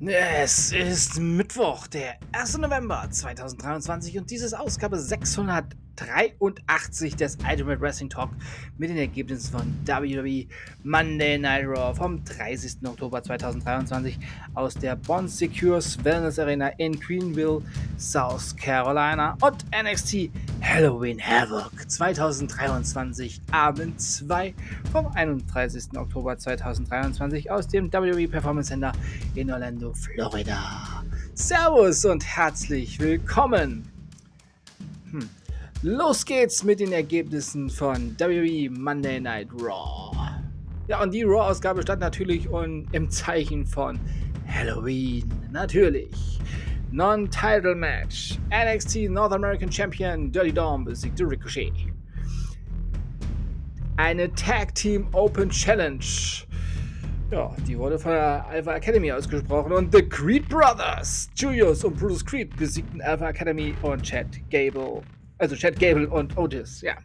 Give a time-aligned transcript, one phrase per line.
[0.00, 2.58] Es ist Mittwoch, der 1.
[2.58, 5.64] November 2023 und dieses Ausgabe 600.
[5.98, 8.30] 83 des Ultimate Wrestling Talk
[8.78, 10.46] mit den Ergebnissen von WWE
[10.84, 12.76] Monday Night Raw vom 30.
[12.86, 14.16] Oktober 2023
[14.54, 17.62] aus der Bond Secures Wellness Arena in Greenville,
[17.98, 20.30] South Carolina und NXT
[20.60, 24.54] Halloween Havoc 2023 Abend 2
[24.92, 25.96] vom 31.
[25.96, 28.92] Oktober 2023 aus dem WWE Performance Center
[29.34, 31.04] in Orlando, Florida.
[31.34, 33.88] Servus und herzlich willkommen.
[35.10, 35.28] Hm.
[35.82, 40.16] Los geht's mit den Ergebnissen von WWE Monday Night Raw.
[40.88, 42.48] Ja, und die Raw-Ausgabe stand natürlich
[42.92, 44.00] im Zeichen von
[44.48, 45.28] Halloween.
[45.52, 46.38] Natürlich.
[46.90, 48.38] Non-Title Match.
[48.50, 51.72] NXT North American Champion Dirty Dom besiegte Ricochet.
[53.96, 56.04] Eine Tag Team Open Challenge.
[57.30, 62.24] Ja, die wurde von der Alpha Academy ausgesprochen und The Creed Brothers, Julius und Bruce
[62.24, 65.02] Creed besiegten Alpha Academy und Chad Gable
[65.38, 66.96] also Chad Gable und Otis, ja.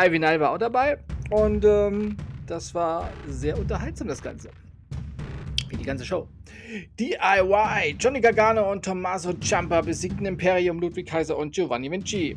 [0.00, 0.98] Ivy Nile war auch dabei
[1.30, 4.50] und ähm, das war sehr unterhaltsam, das Ganze.
[5.68, 6.28] Wie die ganze Show.
[6.98, 12.36] DIY, Johnny Gargano und Tommaso Ciampa besiegten Imperium, Ludwig Kaiser und Giovanni Vinci.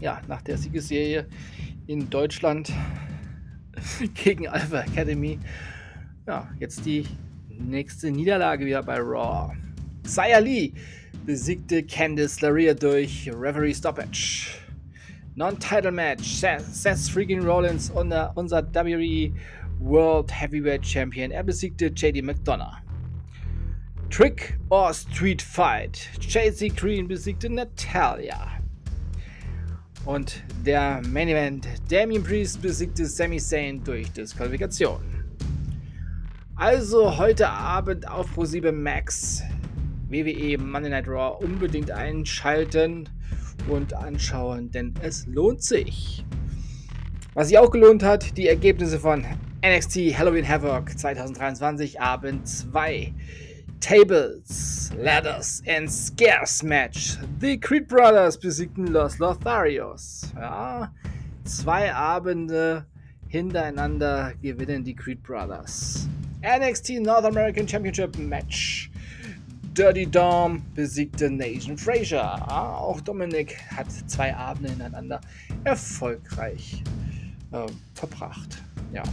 [0.00, 1.26] Ja, nach der Siegesserie
[1.86, 2.72] in Deutschland
[4.14, 5.38] gegen Alpha Academy.
[6.26, 7.06] Ja, jetzt die
[7.48, 9.54] nächste Niederlage wieder bei Raw.
[10.04, 10.72] Xia Lee
[11.24, 14.48] besiegte Candice LeRae durch Reverie Stoppage.
[15.34, 19.32] Non-Title Match: Seth freaking Rollins, unser, unser WWE
[19.82, 21.30] World Heavyweight Champion.
[21.30, 22.76] Er besiegte JD McDonough.
[24.10, 28.46] Trick or Street Fight: Chasey Green besiegte Natalia.
[30.04, 35.00] Und der Main Event: Damien Priest besiegte Sami Zayn durch Disqualifikation.
[36.56, 39.42] Also heute Abend auf Pro7 Max
[40.08, 43.08] WWE Monday Night Raw unbedingt einschalten
[43.68, 46.24] und anschauen, denn es lohnt sich.
[47.34, 49.24] Was sich auch gelohnt hat, die Ergebnisse von
[49.62, 53.14] NXT Halloween Havoc 2023 Abend 2.
[53.78, 57.16] Tables, Ladders and Scares Match.
[57.38, 60.32] The Creed Brothers besiegten Los Lotharios.
[60.34, 60.92] Ja,
[61.44, 62.86] zwei Abende
[63.28, 66.08] hintereinander gewinnen die Creed Brothers.
[66.42, 68.90] NXT North American Championship Match.
[69.74, 72.34] Dirty Dom besiegte Nation Fraser.
[72.50, 75.20] Auch Dominik hat zwei Abende hintereinander
[75.62, 76.82] erfolgreich
[77.52, 78.60] äh, verbracht.
[78.92, 79.04] Ja,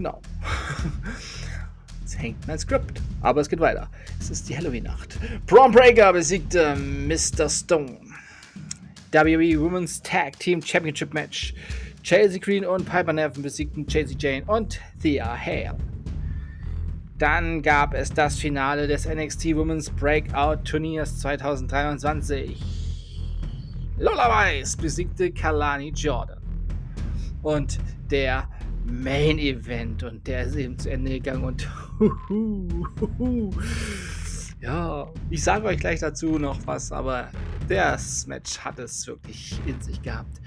[0.00, 0.20] genau.
[2.00, 3.02] Jetzt hängt mein Skript.
[3.20, 3.88] Aber es geht weiter.
[4.18, 5.18] Es ist die Halloween-Nacht.
[5.46, 7.48] Prom Breaker besiegte Mr.
[7.50, 7.98] Stone.
[9.12, 11.54] WWE Women's Tag Team Championship Match.
[12.02, 15.76] Chelsea Green und Piper Nevin besiegten Chelsea Jane und Thea Hale.
[17.18, 22.58] Dann gab es das Finale des NXT Women's Breakout Turniers 2023.
[23.98, 26.40] Lola Weiss besiegte Kalani Jordan.
[27.42, 27.78] Und
[28.10, 28.48] der
[28.84, 31.68] Main Event und der ist eben zu Ende gegangen und
[34.60, 37.30] ja, ich sage euch gleich dazu noch was, aber
[37.68, 40.40] das Match hat es wirklich in sich gehabt.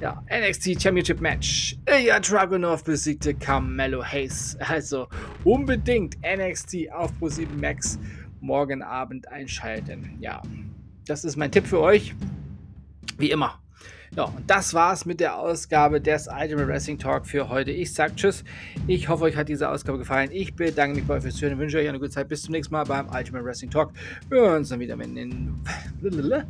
[0.00, 1.78] Ja, NXT Championship Match.
[1.86, 4.56] Ilya Dragunov besiegte Carmelo Hayes.
[4.60, 5.08] Also
[5.42, 7.98] unbedingt NXT auf Pro7 Max
[8.40, 10.18] morgen Abend einschalten.
[10.20, 10.42] Ja,
[11.06, 12.14] das ist mein Tipp für euch.
[13.16, 13.58] Wie immer.
[14.16, 17.70] Ja, und das war's mit der Ausgabe des Ultimate Wrestling Talk für heute.
[17.70, 18.44] Ich sag Tschüss.
[18.86, 20.30] Ich hoffe, euch hat diese Ausgabe gefallen.
[20.32, 22.26] Ich bedanke mich bei euch fürs Zuhören und wünsche euch eine gute Zeit.
[22.26, 23.92] Bis zum nächsten Mal beim Ultimate Wrestling Talk.
[24.30, 25.60] Wir hören uns dann wieder, wenn in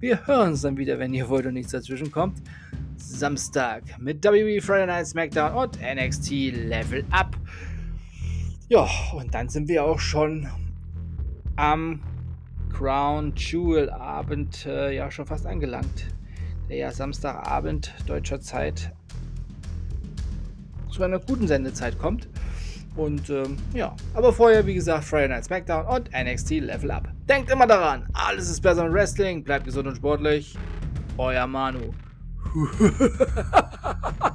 [0.00, 2.42] wir hören uns dann wieder, wenn ihr wollt und nichts dazwischen kommt.
[2.96, 6.30] Samstag mit WWE Friday Night SmackDown und NXT
[6.66, 7.36] Level Up.
[8.68, 10.48] Ja, und dann sind wir auch schon
[11.54, 12.02] am
[12.72, 16.08] Crown Jewel Abend äh, ja schon fast angelangt.
[16.72, 18.92] Ja Samstagabend deutscher Zeit
[20.90, 22.28] zu einer guten Sendezeit kommt.
[22.96, 27.08] Und ähm, ja, aber vorher, wie gesagt, Friday Night SmackDown und NXT Level Up.
[27.28, 30.56] Denkt immer daran, alles ist besser im Wrestling, bleibt gesund und sportlich.
[31.16, 31.92] Euer Manu.